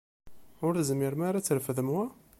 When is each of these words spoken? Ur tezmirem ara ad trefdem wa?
Ur 0.65 0.73
tezmirem 0.75 1.21
ara 1.27 1.37
ad 1.39 1.45
trefdem 1.45 1.89
wa? 1.93 2.05